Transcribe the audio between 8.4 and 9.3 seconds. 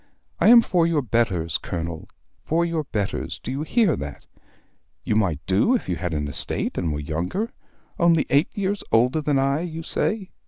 years older